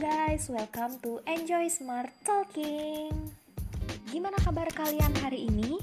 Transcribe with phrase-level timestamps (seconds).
[0.00, 3.12] guys, welcome to Enjoy Smart Talking.
[4.08, 5.76] Gimana kabar kalian hari ini?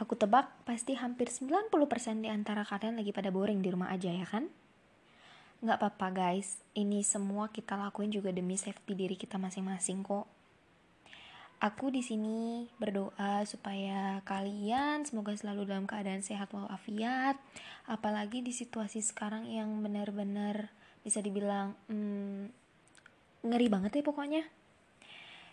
[0.00, 1.68] Aku tebak pasti hampir 90%
[2.24, 4.48] di antara kalian lagi pada boring di rumah aja ya kan?
[5.60, 10.24] Nggak apa-apa guys, ini semua kita lakuin juga demi safety diri kita masing-masing kok.
[11.60, 17.36] Aku di sini berdoa supaya kalian semoga selalu dalam keadaan sehat walafiat,
[17.84, 20.72] apalagi di situasi sekarang yang benar-benar
[21.04, 22.63] bisa dibilang hmm,
[23.44, 24.42] ngeri banget ya pokoknya.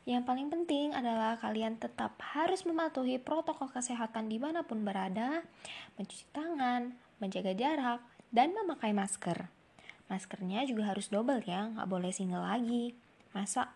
[0.08, 5.46] Yang paling penting adalah kalian tetap harus mematuhi protokol kesehatan di mana pun berada,
[6.00, 8.02] mencuci tangan, menjaga jarak,
[8.34, 9.46] dan memakai masker.
[10.10, 12.98] Maskernya juga harus double ya, nggak boleh single lagi.
[13.36, 13.70] Masa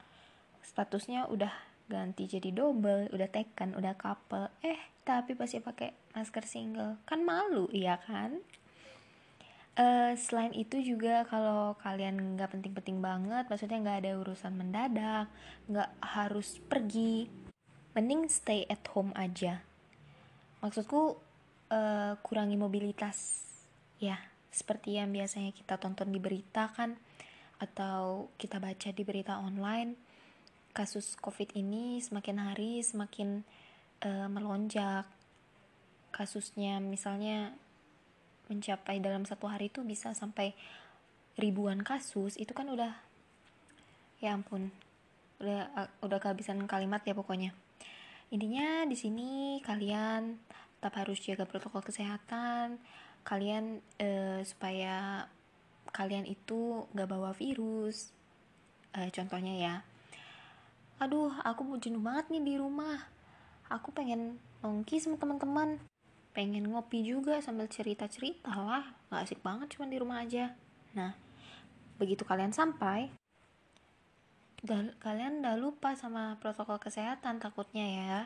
[0.65, 1.53] statusnya udah
[1.85, 7.69] ganti jadi double, udah tekan, udah couple, eh tapi pasti pakai masker single, kan malu
[7.69, 8.41] iya kan?
[9.75, 15.27] Uh, selain itu juga kalau kalian nggak penting-penting banget, maksudnya nggak ada urusan mendadak,
[15.67, 17.27] nggak harus pergi,
[17.91, 19.59] mending stay at home aja.
[20.63, 21.19] Maksudku
[21.75, 23.43] uh, kurangi mobilitas,
[23.99, 24.15] ya
[24.47, 26.95] seperti yang biasanya kita tonton di berita kan,
[27.59, 29.99] atau kita baca di berita online.
[30.71, 33.43] Kasus COVID ini semakin hari semakin
[34.07, 35.03] uh, melonjak.
[36.15, 37.51] Kasusnya misalnya
[38.47, 40.53] mencapai dalam satu hari itu bisa sampai
[41.35, 42.95] ribuan kasus itu kan udah
[44.23, 44.71] ya ampun
[45.43, 47.51] udah udah kehabisan kalimat ya pokoknya.
[48.31, 50.39] Intinya di sini kalian
[50.79, 52.79] tetap harus jaga protokol kesehatan
[53.25, 55.25] kalian eh, supaya
[55.89, 58.13] kalian itu gak bawa virus
[58.95, 59.75] eh, contohnya ya.
[61.03, 63.11] Aduh aku mau jenuh banget nih di rumah.
[63.67, 65.81] Aku pengen nongki sama teman-teman
[66.35, 68.83] pengen ngopi juga sambil cerita-cerita lah.
[69.07, 70.51] Gak asik banget cuma di rumah aja.
[70.91, 71.15] Nah
[71.95, 73.07] begitu kalian sampai
[74.67, 78.19] udah, kalian udah lupa sama protokol kesehatan takutnya ya.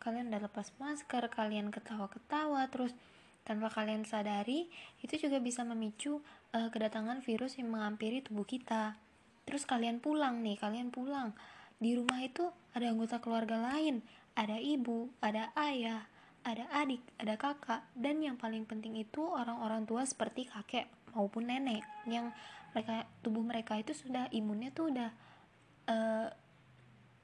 [0.00, 2.96] Kalian udah lepas masker kalian ketawa-ketawa terus
[3.44, 4.70] tanpa kalian sadari
[5.02, 6.22] itu juga bisa memicu
[6.54, 8.96] uh, kedatangan virus yang menghampiri tubuh kita.
[9.44, 11.36] Terus kalian pulang nih kalian pulang.
[11.82, 14.00] Di rumah itu ada anggota keluarga lain.
[14.32, 16.08] Ada ibu ada ayah
[16.42, 21.86] ada adik, ada kakak, dan yang paling penting itu orang-orang tua seperti kakek maupun nenek
[22.10, 22.34] yang
[22.74, 25.10] mereka tubuh mereka itu sudah imunnya tuh udah
[25.86, 26.28] uh,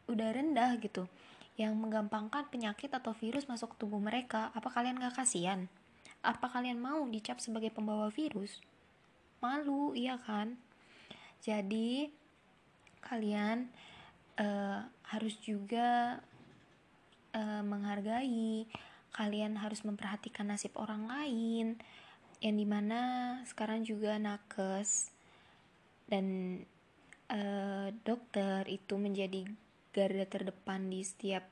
[0.09, 1.09] udah rendah gitu
[1.59, 4.55] yang menggampangkan penyakit atau virus masuk ke tubuh mereka.
[4.55, 5.67] Apa kalian gak kasihan?
[6.23, 8.63] Apa kalian mau dicap sebagai pembawa virus?
[9.43, 10.55] Malu iya kan?
[11.43, 12.15] Jadi
[13.03, 13.67] kalian
[14.39, 16.23] uh, harus juga
[17.35, 18.71] uh, menghargai
[19.19, 21.75] kalian harus memperhatikan nasib orang lain
[22.39, 23.01] yang di mana
[23.51, 25.11] sekarang juga nakes
[26.07, 26.59] dan
[27.27, 29.43] uh, dokter itu menjadi
[29.91, 31.43] garda terdepan di setiap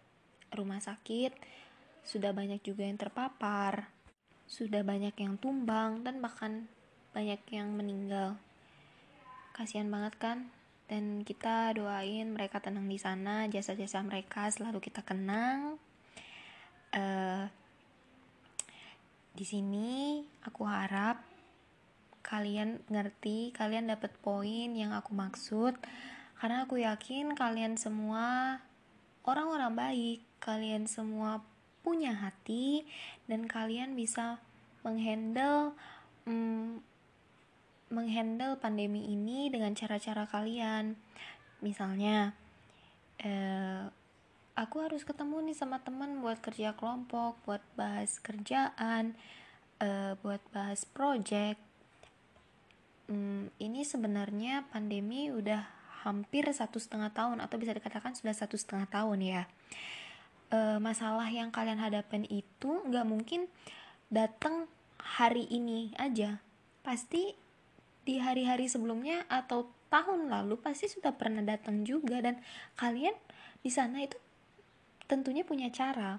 [0.54, 1.34] rumah sakit.
[2.06, 3.96] Sudah banyak juga yang terpapar
[4.46, 6.70] sudah banyak yang tumbang dan bahkan
[7.10, 8.38] banyak yang meninggal.
[9.50, 10.38] Kasihan banget kan?
[10.86, 15.82] Dan kita doain mereka tenang di sana jasa-jasa mereka selalu kita kenang
[16.96, 17.44] uh,
[19.36, 21.20] di sini aku harap
[22.24, 25.78] kalian ngerti, kalian dapat poin yang aku maksud
[26.36, 28.58] karena aku yakin kalian semua
[29.22, 31.44] orang-orang baik, kalian semua
[31.86, 32.82] punya hati
[33.30, 34.42] dan kalian bisa
[34.82, 35.78] menghandle
[36.26, 36.82] mm,
[37.94, 40.98] menghandle pandemi ini dengan cara-cara kalian.
[41.62, 42.34] Misalnya
[43.22, 43.86] eh,
[44.56, 49.12] aku harus ketemu nih sama teman buat kerja kelompok buat bahas kerjaan
[49.84, 51.60] uh, buat bahas project.
[53.06, 55.62] Hmm, ini sebenarnya pandemi udah
[56.02, 59.42] hampir satu setengah tahun atau bisa dikatakan sudah satu setengah tahun ya.
[60.50, 63.46] Uh, masalah yang kalian hadapin itu nggak mungkin
[64.10, 64.66] datang
[64.98, 66.40] hari ini aja.
[66.82, 67.36] Pasti
[68.06, 72.38] di hari-hari sebelumnya atau tahun lalu pasti sudah pernah datang juga dan
[72.78, 73.14] kalian
[73.62, 74.14] di sana itu
[75.06, 76.18] tentunya punya cara.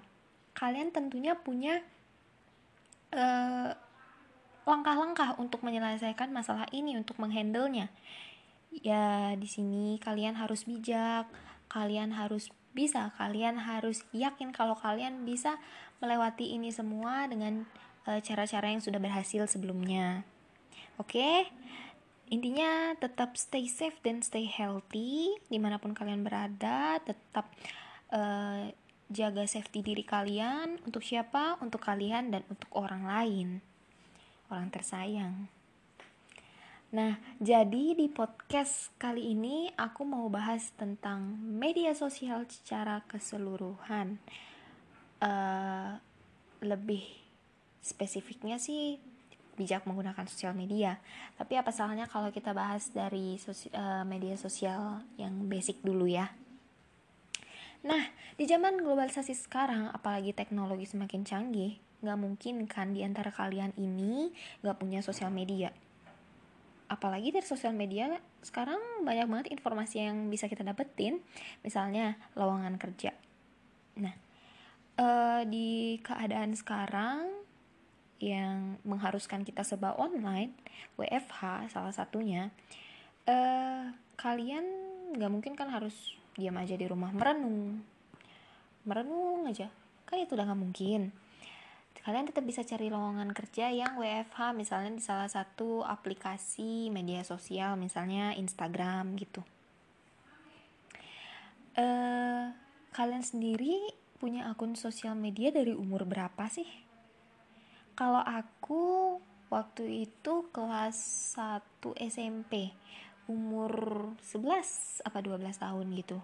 [0.56, 1.80] Kalian tentunya punya
[3.14, 3.70] eh,
[4.68, 7.88] langkah-langkah untuk menyelesaikan masalah ini untuk menghandlenya.
[8.84, 11.24] Ya di sini kalian harus bijak
[11.68, 15.60] kalian harus bisa kalian harus yakin kalau kalian bisa
[16.00, 17.68] melewati ini semua dengan
[18.08, 20.24] eh, cara-cara yang sudah berhasil sebelumnya.
[20.98, 21.16] Oke?
[21.16, 21.36] Okay?
[22.28, 27.48] intinya tetap stay safe dan stay healthy di mana pun kalian berada tetap
[28.12, 28.68] uh,
[29.08, 33.48] jaga safety diri kalian untuk siapa untuk kalian dan untuk orang lain
[34.52, 35.48] orang tersayang
[36.88, 44.16] Nah, jadi di podcast kali ini aku mau bahas tentang media sosial secara keseluruhan.
[45.20, 46.00] Uh,
[46.64, 47.04] lebih
[47.84, 48.96] spesifiknya sih
[49.60, 50.96] bijak menggunakan sosial media.
[51.36, 56.32] Tapi apa salahnya kalau kita bahas dari sosi uh, media sosial yang basic dulu ya?
[57.86, 58.02] Nah,
[58.34, 64.34] di zaman globalisasi sekarang, apalagi teknologi semakin canggih, nggak mungkin kan di antara kalian ini
[64.62, 65.70] nggak punya sosial media.
[66.88, 71.20] Apalagi dari sosial media sekarang banyak banget informasi yang bisa kita dapetin.
[71.60, 73.12] Misalnya lowongan kerja.
[74.00, 74.28] Nah
[74.98, 77.30] uh, di keadaan sekarang
[78.18, 80.50] yang mengharuskan kita serba online
[80.98, 82.50] WFH salah satunya
[83.30, 84.66] uh, kalian
[85.14, 87.82] nggak mungkin kan harus diam aja di rumah merenung.
[88.86, 89.66] Merenung aja.
[90.06, 91.10] Kan itu udah nggak mungkin.
[92.06, 97.74] Kalian tetap bisa cari lowongan kerja yang WFH misalnya di salah satu aplikasi media sosial
[97.74, 99.42] misalnya Instagram gitu.
[101.76, 102.54] Uh,
[102.94, 103.76] kalian sendiri
[104.16, 106.66] punya akun sosial media dari umur berapa sih?
[107.98, 109.18] Kalau aku
[109.50, 110.96] waktu itu kelas
[111.34, 112.72] 1 SMP
[113.28, 113.72] umur
[114.24, 116.18] 11 apa 12 tahun gitu.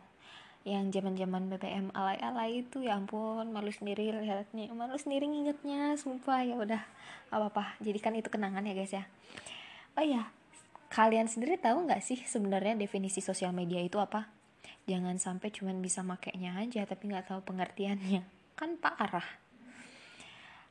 [0.64, 6.00] Yang zaman zaman BBM alay alay itu ya ampun malu sendiri lihatnya malu sendiri ngingetnya
[6.00, 6.80] sumpah ya udah
[7.28, 9.04] apa apa jadikan itu kenangan ya guys ya.
[9.94, 10.32] Oh ya
[10.88, 14.32] kalian sendiri tahu nggak sih sebenarnya definisi sosial media itu apa?
[14.88, 18.24] Jangan sampai cuman bisa makainya aja tapi nggak tahu pengertiannya.
[18.58, 19.44] Kan parah.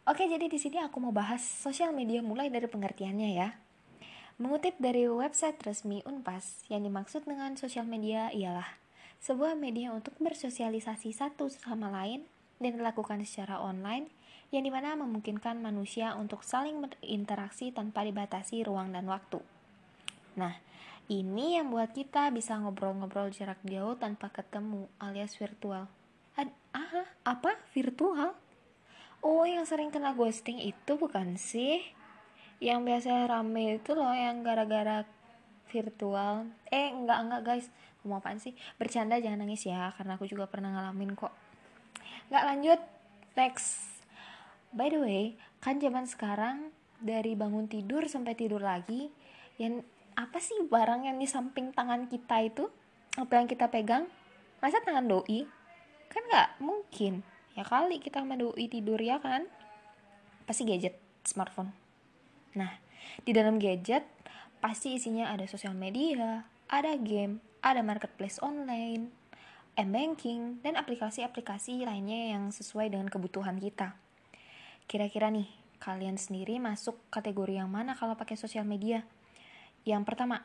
[0.09, 3.62] Oke jadi di sini aku mau bahas sosial media mulai dari pengertiannya ya
[4.41, 8.65] Mengutip dari website resmi Unpas, yang dimaksud dengan sosial media ialah
[9.21, 12.25] sebuah media untuk bersosialisasi satu sama lain
[12.57, 14.09] dan dilakukan secara online
[14.49, 19.37] yang di mana memungkinkan manusia untuk saling berinteraksi tanpa dibatasi ruang dan waktu.
[20.33, 20.57] Nah,
[21.13, 25.85] ini yang buat kita bisa ngobrol-ngobrol jarak jauh tanpa ketemu alias virtual.
[26.33, 27.53] Ad ah, apa?
[27.69, 28.33] Virtual?
[29.21, 31.85] Oh, yang sering kena ghosting itu bukan sih?
[32.63, 35.03] Yang biasa rame itu loh yang gara-gara
[35.67, 36.47] virtual.
[36.71, 37.67] Eh, enggak enggak guys.
[38.07, 38.55] Mau apaan sih?
[38.79, 41.35] Bercanda jangan nangis ya karena aku juga pernah ngalamin kok.
[42.31, 42.79] Nggak lanjut.
[43.35, 43.99] Next.
[44.71, 46.71] By the way kan zaman sekarang
[47.03, 49.11] dari bangun tidur sampai tidur lagi
[49.59, 49.83] yang
[50.15, 52.71] apa sih barang yang di samping tangan kita itu?
[53.19, 54.07] Apa yang kita pegang?
[54.63, 55.43] Masa tangan doi?
[56.07, 57.27] Kan nggak mungkin.
[57.59, 59.51] Ya kali kita sama doi tidur ya kan?
[60.47, 60.95] Pasti gadget
[61.27, 61.82] smartphone
[62.53, 62.77] nah
[63.25, 64.05] di dalam gadget
[64.63, 69.07] pasti isinya ada sosial media ada game ada marketplace online,
[69.79, 73.95] m-banking, dan aplikasi-aplikasi lainnya yang sesuai dengan kebutuhan kita.
[74.85, 75.47] Kira-kira nih,
[75.79, 79.07] kalian sendiri masuk kategori yang mana kalau pakai sosial media?
[79.87, 80.43] Yang pertama,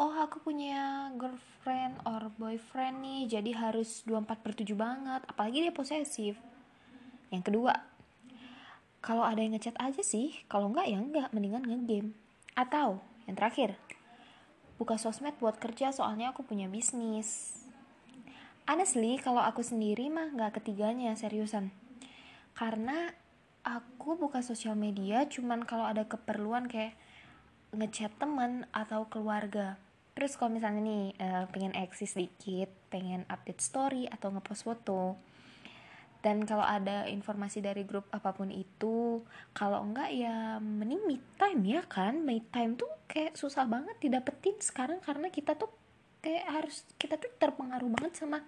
[0.00, 5.72] oh aku punya girlfriend or boyfriend nih, jadi harus 24 per 7 banget, apalagi dia
[5.76, 6.40] posesif.
[7.28, 7.76] Yang kedua,
[8.98, 12.12] kalau ada yang ngechat aja sih, kalau enggak ya enggak, mendingan ngegame.
[12.58, 12.98] Atau
[13.30, 13.78] yang terakhir,
[14.78, 17.60] buka sosmed buat kerja soalnya aku punya bisnis.
[18.68, 21.72] Honestly, kalau aku sendiri mah nggak ketiganya seriusan.
[22.52, 23.14] Karena
[23.62, 26.96] aku buka sosial media cuman kalau ada keperluan kayak
[27.72, 29.76] ngechat teman atau keluarga.
[30.16, 35.14] Terus kalau misalnya nih uh, pengen eksis dikit, pengen update story atau ngepost foto,
[36.18, 39.22] dan kalau ada informasi dari grup apa pun itu
[39.54, 42.26] kalau enggak ya mending me time ya kan.
[42.26, 45.70] Me time tuh kayak susah banget didapetin sekarang karena kita tuh
[46.18, 48.42] kayak harus kita tuh terpengaruh banget sama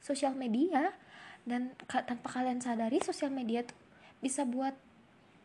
[0.00, 0.96] sosial media.
[1.44, 3.76] Dan tanpa kalian sadari sosial media tuh
[4.24, 4.72] bisa buat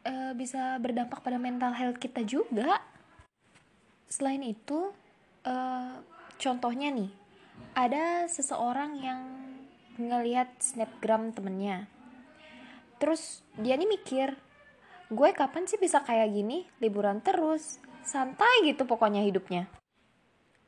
[0.08, 2.80] uh, bisa berdampak pada mental health kita juga.
[4.08, 4.96] Selain itu
[5.44, 5.96] uh,
[6.40, 7.12] contohnya nih
[7.76, 9.35] ada seseorang yang
[9.96, 11.88] ngelihat snapgram temennya.
[13.00, 14.36] Terus dia nih mikir
[15.12, 16.66] gue kapan sih bisa kayak gini?
[16.82, 17.80] Liburan terus.
[18.06, 19.68] Santai gitu pokoknya hidupnya.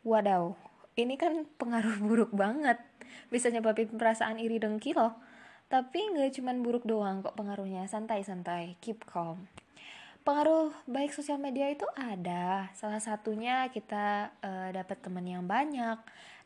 [0.02, 0.68] Wadaw
[0.98, 2.82] ini kan pengaruh buruk banget.
[3.30, 5.16] Bisa nyebabin perasaan iri dengki loh.
[5.68, 7.86] Tapi nggak cuman buruk doang kok pengaruhnya.
[7.86, 9.48] Santai-santai keep calm
[10.28, 12.68] pengaruh baik sosial media itu ada.
[12.76, 15.96] Salah satunya kita uh, dapat teman yang banyak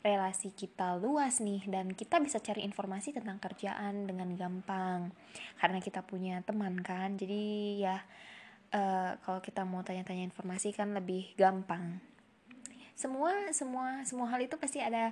[0.05, 5.09] relasi kita luas nih dan kita bisa cari informasi tentang kerjaan dengan gampang.
[5.57, 7.41] Karena kita punya teman kan jadi
[7.81, 7.97] ya
[8.69, 11.97] uh, kalau kita mau tanya-tanya informasi kan lebih gampang.
[12.93, 15.09] Semua semua semua hal itu pasti ada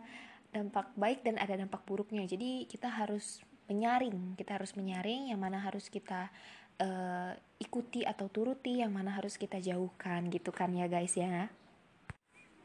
[0.54, 2.22] dampak baik dan ada dampak buruknya.
[2.30, 6.34] Jadi kita harus menyaring kita harus menyaring yang mana harus kita
[6.80, 11.52] uh, ikuti atau turuti yang mana harus kita jauhkan gitu kan ya guys ya.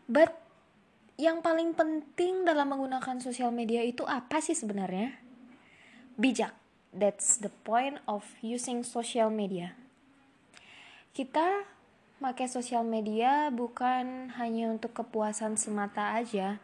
[0.06, 0.32] But
[1.14, 5.14] yang paling penting dalam menggunakan sosial media itu apa sih sebenarnya?
[6.18, 6.54] Bijak.
[6.94, 9.74] That's the point of using social media.
[11.10, 11.66] Kita
[12.22, 16.62] pakai sosial media bukan hanya untuk kepuasan semata aja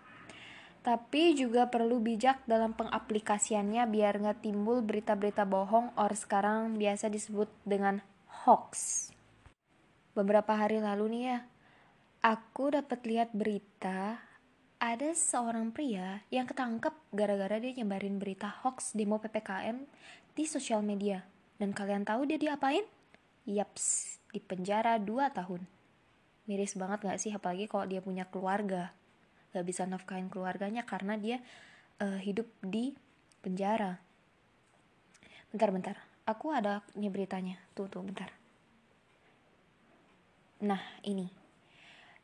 [0.81, 7.53] tapi juga perlu bijak dalam pengaplikasiannya biar nggak timbul berita-berita bohong or sekarang biasa disebut
[7.69, 8.01] dengan
[8.49, 9.09] hoax.
[10.17, 11.39] Beberapa hari lalu nih ya,
[12.25, 14.25] aku dapat lihat berita
[14.81, 19.85] ada seorang pria yang ketangkep gara-gara dia nyebarin berita hoax demo PPKM
[20.33, 21.21] di sosial media.
[21.61, 22.89] Dan kalian tahu dia diapain?
[23.45, 25.69] Yaps, di penjara 2 tahun.
[26.49, 28.97] Miris banget gak sih apalagi kalau dia punya keluarga
[29.50, 31.38] gak bisa nafkahin keluarganya karena dia
[32.00, 32.95] uh, hidup di
[33.42, 33.99] penjara.
[35.50, 37.59] Bentar-bentar aku ada nih beritanya.
[37.75, 38.30] Tuh tuh bentar.
[40.62, 41.26] Nah ini.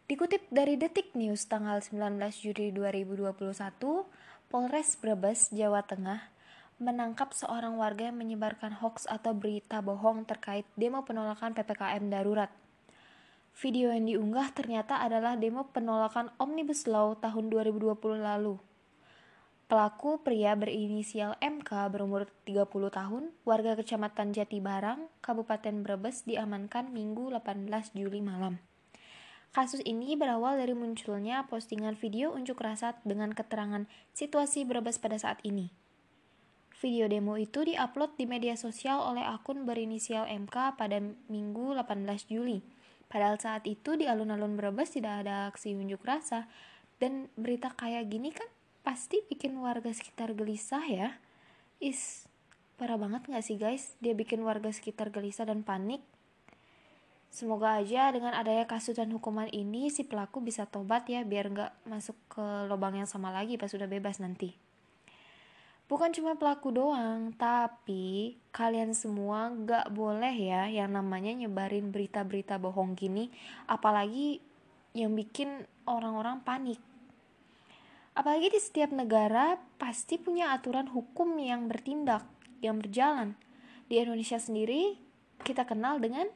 [0.07, 3.35] Dikutip dari Detik News tanggal 19 Juli 2021
[4.47, 6.31] Polres Brebes Jawa Tengah
[6.79, 12.53] menangkap seorang warga yang menyebarkan hoax atau berita bohong terkait demo penolakan PPKM darurat
[13.57, 18.61] Video yang diunggah ternyata adalah demo penolakan Omnibus Law tahun 2020 lalu.
[19.65, 27.97] Pelaku pria berinisial MK berumur 30 tahun, warga kecamatan Jatibarang, Kabupaten Brebes diamankan Minggu 18
[27.97, 28.61] Juli malam.
[29.57, 35.41] Kasus ini berawal dari munculnya postingan video unjuk rasa dengan keterangan situasi Brebes pada saat
[35.49, 35.73] ini.
[36.85, 41.01] Video demo itu diupload di media sosial oleh akun berinisial MK pada
[41.33, 42.76] Minggu 18 Juli
[43.07, 46.51] Padahal saat itu di alun-alun Brebes tidak ada aksi unjuk rasa
[46.99, 48.49] dan berita kayak gini kan
[48.83, 51.09] pasti bikin warga sekitar gelisah ya.
[51.79, 52.27] Is
[52.79, 53.95] parah banget gak sih guys?
[54.03, 56.03] Dia bikin warga sekitar gelisah dan panik.
[57.31, 61.73] Semoga aja dengan adanya kasus dan hukuman ini si pelaku bisa tobat ya biar nggak
[61.85, 64.66] masuk ke lubang yang sama lagi pas sudah bebas nanti.
[65.87, 72.99] Bukan cuma pelaku doang, tapi kalian semua gak boleh ya yang namanya nyebarin berita-berita bohong
[72.99, 73.31] gini,
[73.71, 74.43] apalagi
[74.99, 76.83] yang bikin orang-orang panik.
[78.19, 82.27] Apalagi di setiap negara pasti punya aturan hukum yang bertindak,
[82.59, 83.39] yang berjalan.
[83.87, 84.99] Di Indonesia sendiri
[85.47, 86.27] kita kenal dengan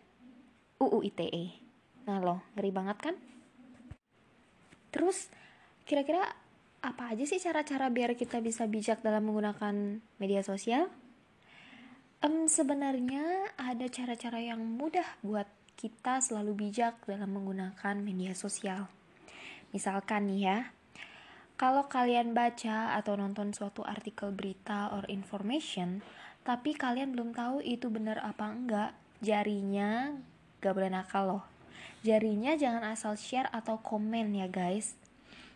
[0.79, 1.59] UU ITE.
[2.07, 3.17] Nah loh, ngeri banget kan?
[4.95, 5.27] Terus
[5.89, 6.23] kira-kira
[6.81, 10.89] apa aja sih cara-cara biar kita bisa bijak dalam menggunakan media sosial?
[12.25, 18.89] Um, sebenarnya ada cara-cara yang mudah buat kita selalu bijak dalam menggunakan media sosial.
[19.73, 20.59] Misalkan nih ya,
[21.57, 26.05] kalau kalian baca atau nonton suatu artikel berita or information,
[26.45, 30.17] tapi kalian belum tahu itu benar apa enggak, jarinya
[30.61, 31.45] gak boleh nakal loh.
[32.01, 35.00] Jarinya jangan asal share atau komen ya guys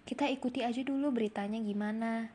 [0.05, 2.29] kita ikuti aja dulu beritanya gimana.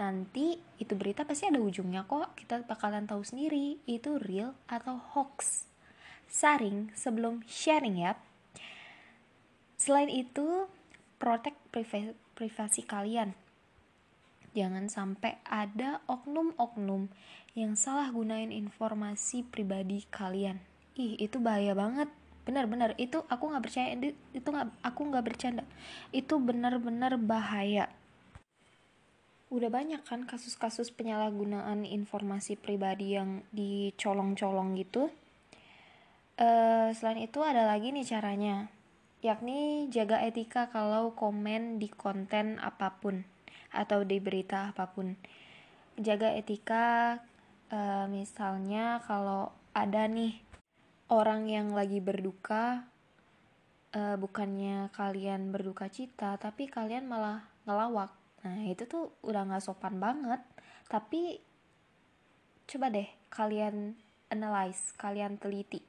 [0.00, 2.32] Nanti itu berita pasti ada ujungnya kok.
[2.32, 5.68] Kita bakalan tahu sendiri itu real atau hoax.
[6.24, 8.16] Saring sebelum sharing ya.
[9.76, 10.68] Selain itu
[11.20, 11.60] protect
[12.36, 13.36] privasi kalian.
[14.56, 17.12] Jangan sampai ada oknum-oknum
[17.54, 20.58] yang salah gunain informasi pribadi kalian.
[20.96, 22.08] Ih itu bahaya banget
[22.50, 23.94] benar-benar itu aku nggak percaya.
[24.34, 25.62] Itu nggak aku nggak bercanda.
[26.10, 27.86] Itu benar-benar bahaya.
[29.50, 35.10] Udah banyak kan kasus-kasus penyalahgunaan informasi pribadi yang dicolong-colong gitu.
[36.40, 38.72] Uh, selain itu ada lagi nih caranya
[39.20, 43.20] yakni jaga etika kalau komen di konten apa pun
[43.68, 45.14] atau di berita apa pun.
[46.00, 47.20] Jaga etika
[47.68, 50.49] uh, misalnya kalau ada nih
[51.10, 52.86] orang yang lagi berduka
[53.94, 58.14] uh, bukannya kalian berduka cita tapi kalian malah ngelawak.
[58.46, 60.40] Nah itu tuh udah nggak sopan banget.
[60.86, 61.42] Tapi
[62.70, 63.98] coba deh kalian
[64.30, 65.82] analyze kalian teliti.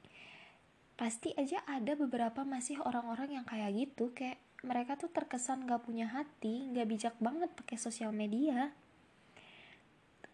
[0.98, 6.06] Pasti aja ada beberapa masih orang-orang yang kayak gitu kayak mereka tuh terkesan gak punya
[6.06, 8.70] hati gak bijak banget pakai sosial media.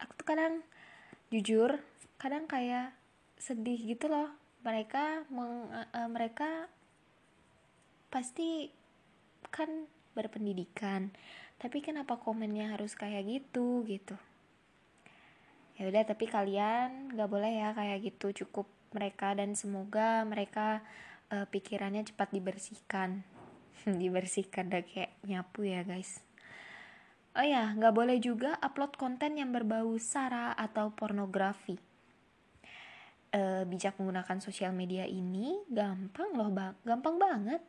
[0.01, 0.65] Aku tuh kadang
[1.29, 1.81] jujur
[2.21, 2.93] kadang kayak
[3.39, 6.69] sedih gitu loh mereka meng, uh, mereka
[8.13, 8.69] pasti
[9.49, 11.09] kan berpendidikan.
[11.57, 14.21] Tapi kenapa komennya harus kayak gitu gitu?
[15.81, 18.45] Ya udah tapi kalian gak boleh ya kayak gitu.
[18.45, 20.85] Cukup mereka dan semoga mereka
[21.33, 23.25] uh, pikirannya cepat dibersihkan.
[23.89, 26.21] Dibersihkan dah kayak nyapu ya guys.
[27.39, 31.88] Oh ya nggak boleh juga upload konten yang berbau sara atau pornografi
[33.35, 37.63] uh, bijak menggunakan sosial media ini gampang loh bang gampang banget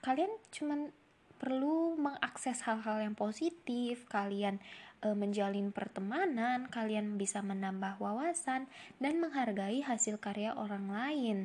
[0.00, 0.92] kalian cuman
[1.40, 4.60] perlu mengakses hal-hal yang positif kalian
[5.04, 8.68] uh, menjalin pertemanan kalian bisa menambah wawasan
[9.00, 11.38] dan menghargai hasil karya orang lain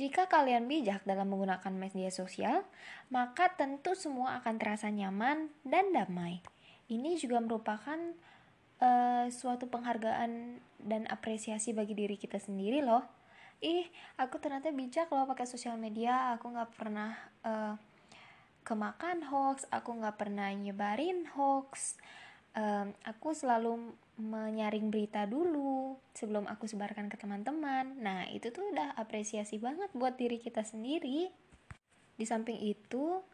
[0.00, 2.64] jika kalian bijak dalam menggunakan media sosial,
[3.12, 6.40] maka tentu semua akan terasa nyaman dan damai.
[6.88, 8.00] Ini juga merupakan
[8.80, 13.04] uh, suatu penghargaan dan apresiasi bagi diri kita sendiri loh.
[13.60, 13.84] Ih,
[14.16, 16.32] aku ternyata bijak loh pakai sosial media.
[16.36, 17.12] Aku nggak pernah
[17.44, 17.76] uh,
[18.64, 22.00] kemakan hoax, aku nggak pernah nyebarin hoax.
[22.50, 28.00] Um, aku selalu menyaring berita dulu sebelum aku sebarkan ke teman-teman.
[28.00, 31.30] Nah, itu tuh udah apresiasi banget buat diri kita sendiri.
[32.16, 33.24] Di samping itu,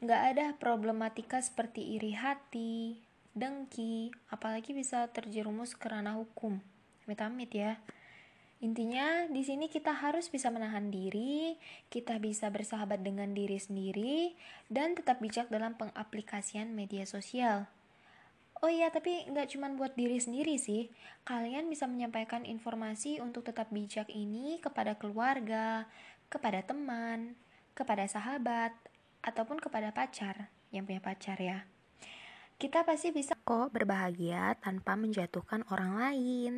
[0.00, 3.00] nggak ada problematika seperti iri hati,
[3.34, 6.62] dengki, apalagi bisa terjerumus ke ranah hukum.
[7.04, 7.82] Amit-amit ya.
[8.64, 11.60] Intinya di sini kita harus bisa menahan diri,
[11.92, 14.32] kita bisa bersahabat dengan diri sendiri,
[14.72, 17.68] dan tetap bijak dalam pengaplikasian media sosial.
[18.64, 20.88] Oh iya, tapi nggak cuma buat diri sendiri sih.
[21.28, 25.84] Kalian bisa menyampaikan informasi untuk tetap bijak ini kepada keluarga,
[26.32, 27.36] kepada teman,
[27.76, 28.72] kepada sahabat,
[29.20, 31.68] ataupun kepada pacar yang punya pacar ya.
[32.54, 36.54] Kita pasti bisa kok berbahagia tanpa menjatuhkan orang lain.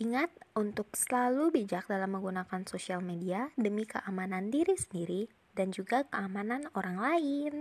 [0.00, 6.72] Ingat untuk selalu bijak dalam menggunakan sosial media demi keamanan diri sendiri dan juga keamanan
[6.72, 7.52] orang lain.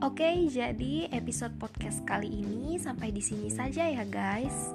[0.00, 4.72] Oke, jadi episode podcast kali ini sampai di sini saja ya guys.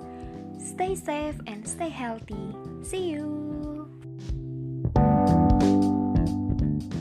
[0.61, 2.53] Stay safe and stay healthy.
[2.85, 3.42] See you.